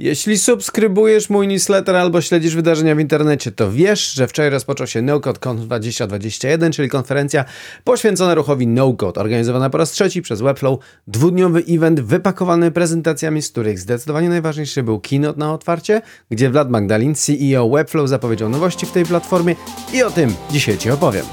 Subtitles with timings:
[0.00, 5.02] Jeśli subskrybujesz mój newsletter albo śledzisz wydarzenia w internecie, to wiesz, że wczoraj rozpoczął się
[5.02, 7.44] NoCodeConf 2021, czyli konferencja
[7.84, 10.78] poświęcona ruchowi NoCode, organizowana po raz trzeci przez Webflow.
[11.06, 17.14] Dwudniowy event wypakowany prezentacjami, z których zdecydowanie najważniejszy był keynote na otwarcie, gdzie Vlad Magdalin,
[17.14, 19.54] CEO Webflow, zapowiedział nowości w tej platformie
[19.94, 21.24] i o tym dzisiaj Ci opowiem.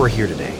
[0.00, 0.56] We're here today.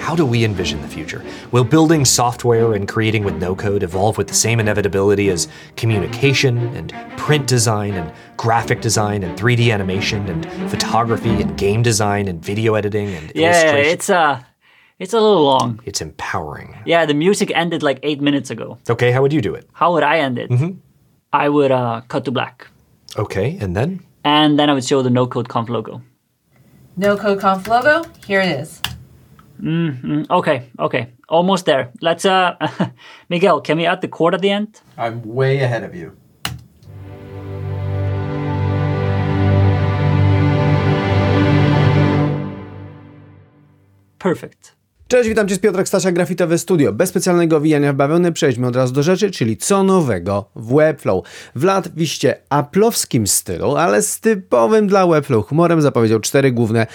[0.00, 1.24] How do we envision the future?
[1.52, 5.46] Will building software and creating with no code evolve with the same inevitability as
[5.76, 12.26] communication and print design and graphic design and 3D animation and photography and game design
[12.26, 13.92] and video editing and Yeah, illustration?
[13.92, 14.42] it's uh
[14.98, 15.78] it's a little long.
[15.84, 16.76] It's empowering.
[16.84, 18.78] Yeah, the music ended like eight minutes ago.
[18.90, 19.68] Okay, how would you do it?
[19.74, 20.50] How would I end it?
[21.32, 22.66] I would uh, cut to black,
[23.16, 24.00] Okay, and then?
[24.24, 26.02] and then I would show the no code conf logo.
[26.96, 28.04] No Code Conf logo.
[28.26, 28.80] Here it is.
[30.30, 31.92] Okay, okay, almost there.
[32.00, 32.56] Let's uh,
[33.28, 34.80] Miguel, can we add the chord at the end?
[34.98, 36.16] I'm way ahead of you.
[44.18, 44.74] Perfect.
[45.12, 46.92] Cześć, witam Cię z Piotrek Stasia, Grafitowe Studio.
[46.92, 51.24] Bez specjalnego wijania w bawełnę przejdźmy od razu do rzeczy, czyli co nowego w Webflow.
[51.54, 56.86] W latwiście aplowskim stylu, ale z typowym dla Webflow humorem zapowiedział cztery główne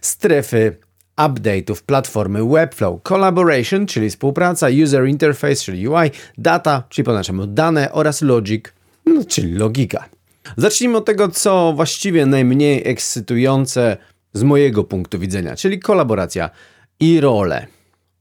[0.00, 0.76] strefy
[1.16, 3.02] update'ów platformy Webflow.
[3.02, 8.64] Collaboration, czyli współpraca, User Interface, czyli UI, Data, czyli po naszemu dane oraz Logic,
[9.06, 10.08] no, czyli logika.
[10.56, 13.96] Zacznijmy od tego, co właściwie najmniej ekscytujące
[14.32, 16.50] z mojego punktu widzenia, czyli kolaboracja
[17.00, 17.66] i role.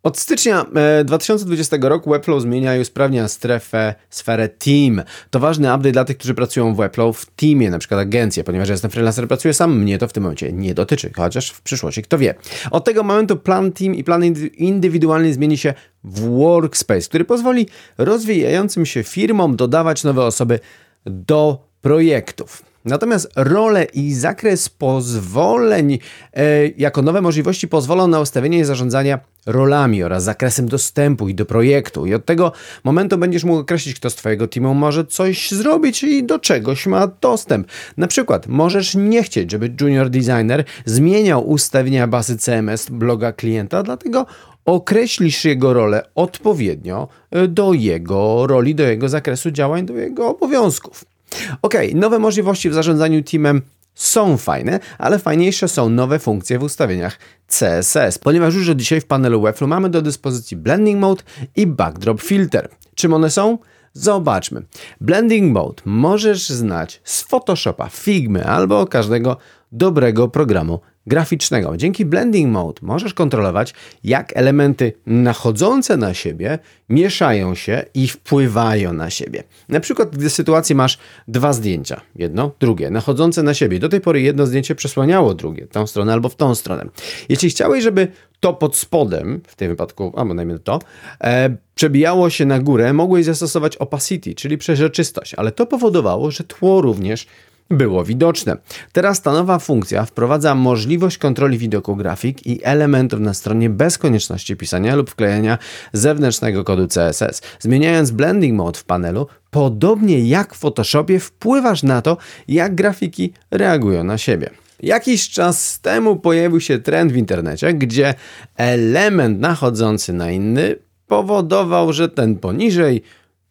[0.05, 5.01] Od stycznia e, 2020 roku Webflow zmienia i usprawnia strefę, sferę Team.
[5.29, 8.69] To ważny update dla tych, którzy pracują w Webflow w teamie, na przykład agencje, ponieważ
[8.69, 12.17] jestem freelancer, pracuję sam, mnie to w tym momencie nie dotyczy, chociaż w przyszłości kto
[12.17, 12.35] wie.
[12.71, 17.67] Od tego momentu plan Team i plan indy- indywidualny zmieni się w Workspace, który pozwoli
[17.97, 20.59] rozwijającym się firmom dodawać nowe osoby
[21.05, 22.74] do projektów.
[22.85, 25.99] Natomiast role i zakres pozwoleń
[26.33, 31.45] e, jako nowe możliwości pozwolą na ustawienie i zarządzania rolami oraz zakresem dostępu i do
[31.45, 32.05] projektu.
[32.05, 32.51] I od tego
[32.83, 37.07] momentu będziesz mógł określić, kto z Twojego teamu może coś zrobić i do czegoś ma
[37.21, 37.67] dostęp.
[37.97, 44.25] Na przykład możesz nie chcieć, żeby junior designer zmieniał ustawienia bazy CMS bloga klienta, dlatego
[44.65, 47.07] określisz jego rolę odpowiednio
[47.47, 51.14] do jego roli, do jego zakresu działań, do jego obowiązków.
[51.61, 53.61] Ok, nowe możliwości w zarządzaniu teamem
[53.95, 59.05] są fajne, ale fajniejsze są nowe funkcje w ustawieniach CSS, ponieważ już od dzisiaj w
[59.05, 61.23] panelu Webflow mamy do dyspozycji Blending Mode
[61.55, 62.69] i Backdrop Filter.
[62.95, 63.57] Czym one są?
[63.93, 64.61] Zobaczmy.
[65.01, 69.37] Blending Mode możesz znać z Photoshopa, Figmy albo każdego
[69.71, 71.77] dobrego programu graficznego.
[71.77, 73.73] Dzięki Blending Mode możesz kontrolować,
[74.03, 79.43] jak elementy nachodzące na siebie mieszają się i wpływają na siebie.
[79.69, 83.79] Na przykład, gdy w sytuacji masz dwa zdjęcia, jedno, drugie, nachodzące na siebie.
[83.79, 86.85] Do tej pory jedno zdjęcie przesłaniało drugie, tą stronę albo w tą stronę.
[87.29, 88.07] Jeśli chciałeś, żeby
[88.39, 90.79] to pod spodem, w tym wypadku, albo najmniej to,
[91.23, 96.81] e, przebijało się na górę, mogłeś zastosować opacity, czyli przeźroczystość, ale to powodowało, że tło
[96.81, 97.27] również
[97.69, 98.57] było widoczne.
[98.91, 104.55] Teraz ta nowa funkcja wprowadza możliwość kontroli widoku grafik i elementów na stronie bez konieczności
[104.55, 105.57] pisania lub wklejania
[105.93, 107.41] zewnętrznego kodu CSS.
[107.59, 112.17] Zmieniając blending mode w panelu, podobnie jak w Photoshopie, wpływasz na to,
[112.47, 114.49] jak grafiki reagują na siebie.
[114.83, 118.13] Jakiś czas temu pojawił się trend w internecie, gdzie
[118.57, 120.75] element nachodzący na inny
[121.07, 123.01] powodował, że ten poniżej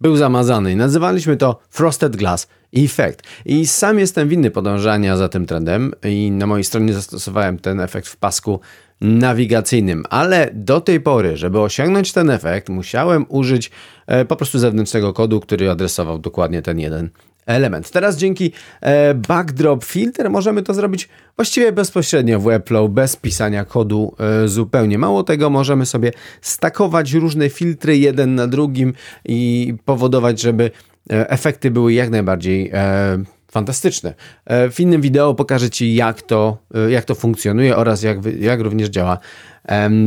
[0.00, 3.22] był zamazany i nazywaliśmy to Frosted Glass Effect.
[3.44, 8.08] I sam jestem winny podążania za tym trendem i na mojej stronie zastosowałem ten efekt
[8.08, 8.60] w pasku
[9.00, 13.70] nawigacyjnym, ale do tej pory, żeby osiągnąć ten efekt, musiałem użyć
[14.06, 17.10] e, po prostu zewnętrznego kodu, który adresował dokładnie ten jeden
[17.46, 17.90] element.
[17.90, 24.14] Teraz dzięki e, Backdrop Filter możemy to zrobić właściwie bezpośrednio w Webflow, bez pisania kodu
[24.44, 24.98] e, zupełnie.
[24.98, 28.92] Mało tego, możemy sobie stakować różne filtry jeden na drugim
[29.24, 30.70] i powodować, żeby
[31.10, 34.14] e, efekty były jak najbardziej e, fantastyczne.
[34.44, 38.60] E, W innym wideo pokażę Ci, jak to, e, jak to funkcjonuje oraz jak, jak
[38.60, 39.18] również działa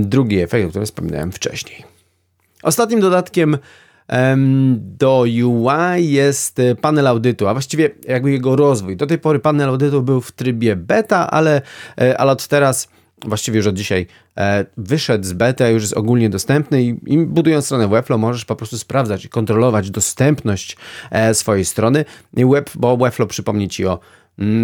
[0.02, 1.84] drugi efekt, o którym wspominałem wcześniej.
[2.64, 3.60] Ostatnim dodatkiem em,
[4.78, 8.98] do UI jest e, panel audytu, a właściwie jakby jego rozwój.
[8.98, 11.62] Do tej pory panel audytu był w trybie beta, ale,
[12.18, 12.88] ale od teraz,
[13.26, 14.08] właściwie już od dzisiaj,
[14.38, 18.56] e, wyszedł z beta, już jest ogólnie dostępny i, i budując stronę Webflow możesz po
[18.56, 20.78] prostu sprawdzać i kontrolować dostępność
[21.12, 22.06] e, swojej strony.
[22.38, 22.46] I
[22.76, 24.00] bo Webflow przypomni Ci o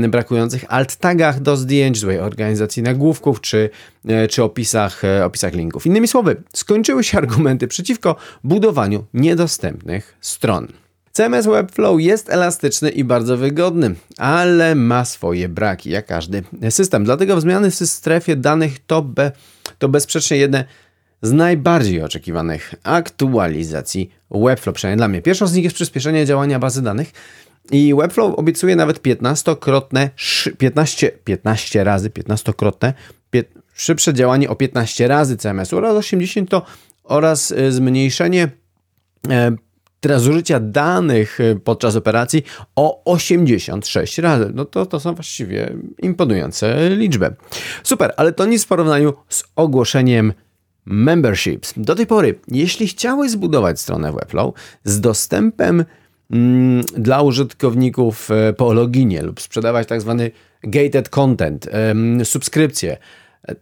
[0.10, 3.70] brakujących alt tagach do zdjęć, złej organizacji nagłówków czy,
[4.08, 5.86] e, czy opisach, e, opisach linków.
[5.86, 10.68] Innymi słowy, skończyły się argumenty przeciwko budowaniu niedostępnych stron.
[11.12, 17.04] CMS Webflow jest elastyczny i bardzo wygodny, ale ma swoje braki, jak każdy system.
[17.04, 19.32] Dlatego zmiany w strefie danych to, be,
[19.80, 20.66] to bezsprzecznie jedne
[21.22, 25.22] z najbardziej oczekiwanych aktualizacji Webflow, przynajmniej dla mnie.
[25.22, 27.12] Pierwszą z nich jest przyspieszenie działania bazy danych
[27.72, 30.10] i Webflow obiecuje nawet 15-krotne,
[30.58, 32.94] 15, 15 razy, 15-krotne
[33.74, 36.66] szybsze działanie o 15 razy CMS-u oraz 80 to
[37.04, 38.50] oraz y, zmniejszenie
[39.30, 39.56] e,
[40.00, 42.44] teraz zużycia danych y, podczas operacji
[42.76, 44.52] o 86 razy.
[44.54, 47.36] No to, to są właściwie imponujące liczby.
[47.84, 50.34] Super, ale to nic w porównaniu z ogłoszeniem
[50.86, 51.74] memberships.
[51.78, 55.86] Do tej pory, jeśli chciałeś zbudować stronę Webflow z dostępem
[56.98, 60.32] dla użytkowników e, po loginie lub sprzedawać tak zwany
[60.64, 61.70] gated content,
[62.24, 62.98] subskrypcje,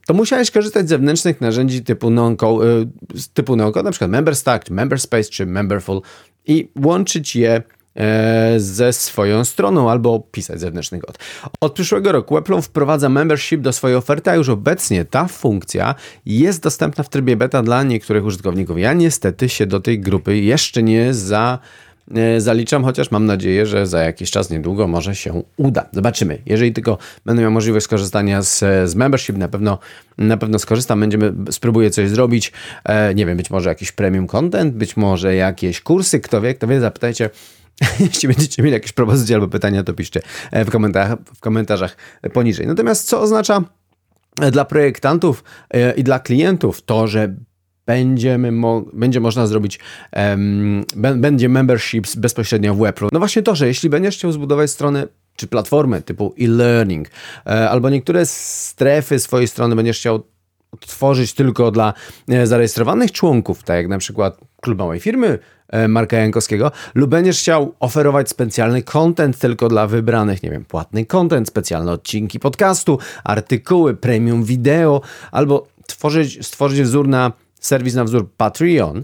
[0.07, 2.85] to musiałeś korzystać z zewnętrznych narzędzi typu non-code,
[3.33, 6.01] typu non na przykład MemberStack, MemberSpace czy Memberful
[6.47, 7.61] i łączyć je
[7.95, 11.17] e, ze swoją stroną albo pisać zewnętrzny kod.
[11.61, 16.63] Od przyszłego roku Webflow wprowadza membership do swojej oferty, a już obecnie ta funkcja jest
[16.63, 18.79] dostępna w trybie beta dla niektórych użytkowników.
[18.79, 21.59] Ja niestety się do tej grupy jeszcze nie za
[22.37, 25.89] zaliczam, chociaż mam nadzieję, że za jakiś czas niedługo może się uda.
[25.91, 26.41] Zobaczymy.
[26.45, 28.59] Jeżeli tylko będę miał możliwość skorzystania z,
[28.89, 29.79] z membership, na pewno,
[30.17, 30.99] na pewno skorzystam.
[30.99, 32.51] Będziemy, spróbuję coś zrobić.
[32.83, 36.67] E, nie wiem, być może jakiś premium content, być może jakieś kursy, kto wie, kto
[36.67, 37.29] wie, zapytajcie.
[37.99, 40.21] Jeśli będziecie mieli jakieś propozycje albo pytania, to piszcie
[40.51, 41.97] e, w komentarzach, w komentarzach
[42.33, 42.67] poniżej.
[42.67, 43.61] Natomiast co oznacza
[44.51, 45.43] dla projektantów
[45.97, 47.35] i dla klientów to, że
[47.85, 49.79] będziemy mo będzie można zrobić,
[50.15, 53.11] um, będzie memberships bezpośrednio w Webflow.
[53.11, 57.07] No właśnie to, że jeśli będziesz chciał zbudować stronę czy platformę typu e-learning,
[57.45, 60.23] e, albo niektóre strefy swojej strony będziesz chciał
[60.79, 61.93] tworzyć tylko dla
[62.29, 67.39] e, zarejestrowanych członków, tak jak na przykład klub małej firmy e, Marka Jankowskiego, lub będziesz
[67.39, 73.95] chciał oferować specjalny content tylko dla wybranych, nie wiem, płatny content, specjalne odcinki podcastu, artykuły,
[73.95, 75.01] premium wideo,
[75.31, 77.31] albo tworzyć, stworzyć wzór na
[77.61, 79.03] serwis na wzór Patreon,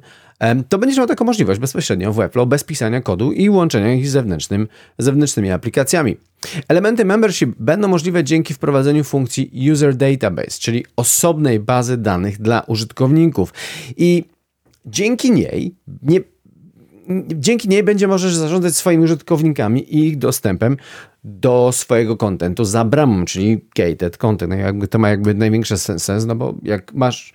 [0.70, 4.12] to będziesz miał taką możliwość bezpośrednio w Webflow, bez pisania kodu i łączenia ich z
[4.12, 4.68] zewnętrznym,
[4.98, 6.18] zewnętrznymi aplikacjami.
[6.68, 13.54] Elementy membership będą możliwe dzięki wprowadzeniu funkcji User Database, czyli osobnej bazy danych dla użytkowników.
[13.98, 14.24] I
[14.86, 16.20] dzięki niej nie
[17.28, 20.78] dzięki niej będzie możesz zarządzać swoimi użytkownikami i ich dostępem
[21.24, 24.50] do swojego kontentu za bramą, czyli gated content.
[24.50, 27.34] No jakby to ma jakby największy sens, no bo jak masz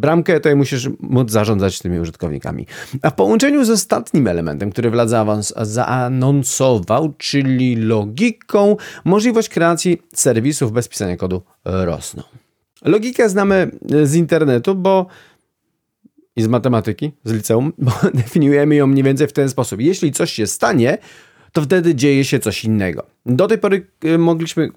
[0.00, 2.66] bramkę, to musisz móc zarządzać tymi użytkownikami.
[3.02, 5.08] A w połączeniu z ostatnim elementem, który Vlad
[5.56, 12.22] zaanonsował, czyli logiką, możliwość kreacji serwisów bez pisania kodu rosną.
[12.84, 13.70] Logikę znamy
[14.04, 15.06] z internetu, bo
[16.36, 19.80] i z matematyki, z liceum, bo definiujemy ją mniej więcej w ten sposób.
[19.80, 20.98] Jeśli coś się stanie,
[21.52, 23.06] to wtedy dzieje się coś innego.
[23.26, 24.68] Do tej pory y, mogliśmy,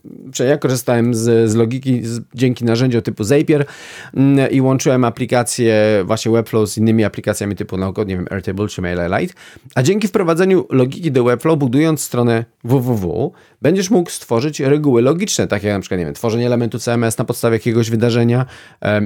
[0.47, 3.65] ja korzystałem z, z logiki z, dzięki narzędziu typu Zapier
[4.13, 8.81] mm, i łączyłem aplikacje właśnie Webflow z innymi aplikacjami typu no, nie wiem, Airtable czy
[8.81, 9.33] MailerLite,
[9.75, 13.31] a dzięki wprowadzeniu logiki do Webflow, budując stronę www,
[13.61, 17.25] będziesz mógł stworzyć reguły logiczne, takie jak na przykład, nie wiem, tworzenie elementu CMS na
[17.25, 18.45] podstawie jakiegoś wydarzenia,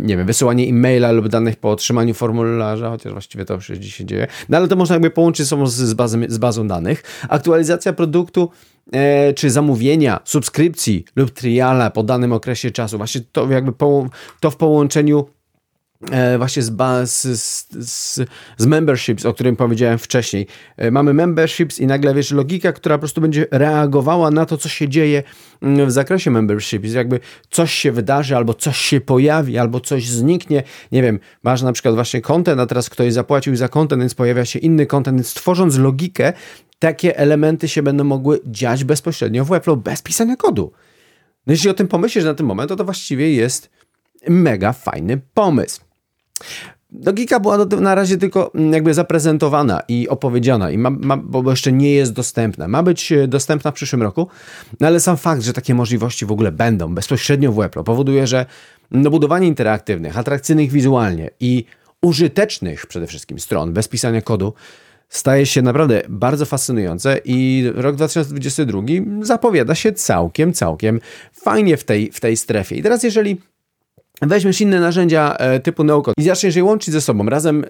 [0.01, 4.27] nie wiem, wysyłanie e-maila lub danych po otrzymaniu formularza, chociaż właściwie to już się dzieje,
[4.50, 7.03] no ale to można jakby połączyć ze sobą z, bazą, z bazą danych.
[7.58, 8.50] Aktualizacja produktu
[8.94, 12.98] e, czy zamówienia, subskrypcji lub triala po danym okresie czasu.
[12.98, 14.10] Właśnie to jakby po,
[14.40, 15.26] to w połączeniu
[16.12, 16.72] e, właśnie z,
[17.06, 17.22] z,
[17.90, 18.20] z,
[18.58, 20.48] z, memberships, o którym powiedziałem wcześniej.
[20.78, 24.70] E, mamy memberships i nagle, wiesz, logika, która po prostu będzie reagowała na to, co
[24.70, 25.24] się dzieje
[25.62, 26.94] mm, w zakresie memberships.
[26.94, 30.64] Jakby coś się wydarzy, albo coś się pojawi, albo coś zniknie.
[30.92, 34.46] Nie wiem, masz na przykład właśnie content, a teraz ktoś zapłacił za content, więc pojawia
[34.46, 36.34] się inny content, więc tworząc logikę,
[36.79, 40.72] takie elementy się będą mogły dziać bezpośrednio w Webflow bez pisania kodu.
[41.48, 43.69] No jeśli o tym pomyślisz na ten moment, to to właściwie jest
[44.29, 45.81] mega fajny pomysł.
[47.05, 51.72] Logika była na razie tylko mm, jakby zaprezentowana i opowiedziana, i ma, ma, bo jeszcze
[51.72, 52.67] nie jest dostępna.
[52.67, 54.27] Ma być e, dostępna w przyszłym roku,
[54.79, 58.46] no ale sam fakt, że takie możliwości w ogóle będą bezpośrednio w Webflow powoduje, że
[58.91, 61.65] no, budowanie interaktywnych, atrakcyjnych wizualnie i
[62.01, 64.53] użytecznych przede wszystkim stron bez pisania kodu
[65.10, 68.82] staje się naprawdę bardzo fascynujące i rok 2022
[69.22, 71.00] zapowiada się całkiem, całkiem
[71.34, 72.76] fajnie w tej, w tej strefie.
[72.76, 73.38] I teraz jeżeli
[74.22, 77.66] Weźmiesz inne narzędzia e, typu NoCode i zaczniesz je łączyć ze sobą razem,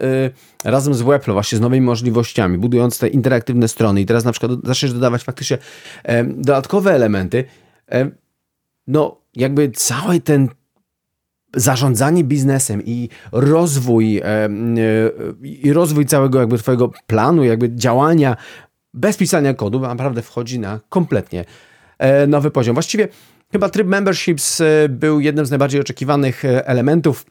[0.64, 4.32] e, razem z Webflow, właśnie z nowymi możliwościami, budując te interaktywne strony i teraz na
[4.32, 5.58] przykład zaczniesz dodawać faktycznie
[6.04, 7.44] e, dodatkowe elementy,
[7.92, 8.10] e,
[8.88, 10.50] no jakby cały ten
[11.56, 14.50] zarządzanie biznesem i rozwój, e,
[15.44, 18.36] i rozwój całego jakby twojego planu, jakby działania
[18.94, 21.46] bez pisania kodu naprawdę wchodzi na kompletnie
[22.00, 22.74] e, nowy poziom.
[22.74, 23.08] Właściwie
[23.52, 27.26] chyba tryb memberships e, był jednym z najbardziej oczekiwanych elementów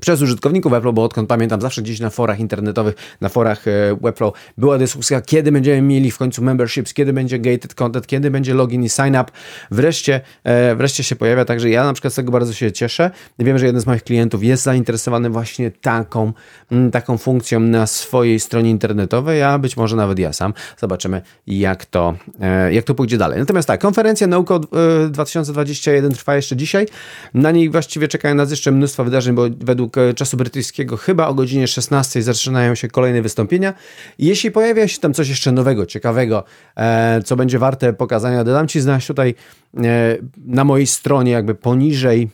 [0.00, 4.34] przez użytkowników Webflow, bo odkąd pamiętam, zawsze gdzieś na forach internetowych, na forach e, Webflow
[4.58, 8.84] była dyskusja, kiedy będziemy mieli w końcu memberships, kiedy będzie gated content, kiedy będzie login
[8.84, 9.24] i sign up.
[9.70, 13.10] Wreszcie, e, wreszcie się pojawia, także ja na przykład z tego bardzo się cieszę.
[13.38, 16.32] Wiem, że jeden z moich klientów jest zainteresowany właśnie taką,
[16.72, 20.54] mm, taką funkcją na swojej stronie internetowej, a być może nawet ja sam.
[20.78, 23.38] Zobaczymy, jak to, e, jak to pójdzie dalej.
[23.38, 24.66] Natomiast tak, konferencja NoCode
[25.06, 26.86] e, 2021 trwa jeszcze dzisiaj.
[27.34, 31.34] Na niej właściwie czekają nas jeszcze mnóstwo wydarzeń, bo według e, czasu brytyjskiego chyba o
[31.34, 33.74] godzinie 16 zaczynają się kolejne wystąpienia.
[34.18, 36.44] Jeśli pojawia się tam coś jeszcze nowego, ciekawego,
[36.76, 39.34] e, co będzie warte pokazania, dodam Ci znać tutaj
[39.76, 40.16] e,
[40.46, 42.28] na mojej stronie, jakby poniżej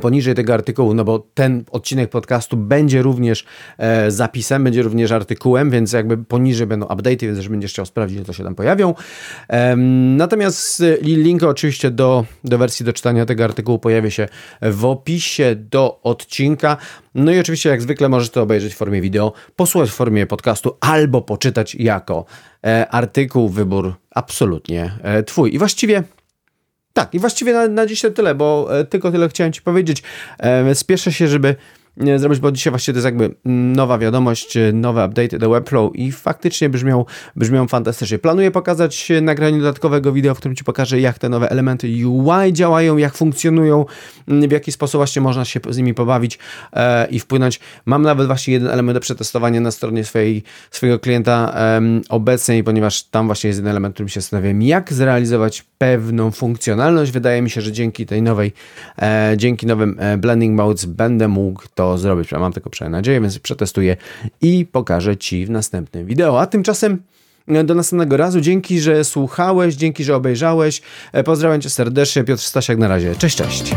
[0.00, 3.44] poniżej tego artykułu, no bo ten odcinek podcastu będzie również
[3.78, 8.26] e, zapisem, będzie również artykułem, więc jakby poniżej będą update'y, więc jeżeli będziesz chciał sprawdzić,
[8.26, 8.94] to się tam pojawią.
[10.16, 14.28] Natomiast e, link oczywiście do, do wersji do czytania tego artykułu pojawia się
[14.62, 16.76] w opisie do odcinka.
[17.14, 20.76] No i oczywiście jak zwykle możesz to obejrzeć w formie wideo, posłuchać w formie podcastu
[20.80, 22.24] albo poczytać jako
[22.64, 25.54] e, artykuł, wybór absolutnie e, twój.
[25.54, 26.02] I właściwie
[26.96, 30.02] tak, i właściwie na, na dzisiaj tyle, bo e, tylko tyle chciałem Ci powiedzieć.
[30.38, 31.56] E, spieszę się, żeby
[32.16, 36.12] zrobić, bo dzisiaj właściwie to jest jakby nowa wiadomość, e, nowe update do Webflow i
[36.12, 37.04] faktycznie brzmią,
[37.36, 38.18] brzmią fantastycznie.
[38.18, 42.52] Planuję pokazać e, nagranie dodatkowego wideo, w którym Ci pokażę, jak te nowe elementy UI
[42.52, 43.84] działają, jak funkcjonują,
[44.28, 46.38] mm, w jaki sposób właśnie można się z nimi pobawić
[46.72, 47.60] e, i wpłynąć.
[47.86, 53.02] Mam nawet właśnie jeden element do przetestowania na stronie swojej, swojego klienta em, obecnej, ponieważ
[53.02, 57.12] tam właśnie jest jeden element, którym się zastanawiam, jak zrealizować pewną funkcjonalność.
[57.12, 58.52] Wydaje mi się, że dzięki tej nowej,
[59.02, 62.32] e, dzięki nowym e, blending modes będę mógł to zrobić.
[62.32, 63.96] Mam tylko przynajmniej nadzieję, więc przetestuję
[64.42, 66.40] i pokażę Ci w następnym wideo.
[66.40, 67.02] A tymczasem
[67.48, 68.40] e, do następnego razu.
[68.40, 70.82] Dzięki, że słuchałeś, dzięki, że obejrzałeś.
[71.12, 72.24] E, Pozdrawiam Cię serdecznie.
[72.24, 73.16] Piotr Stasiak na razie.
[73.16, 73.72] Cześć, cześć.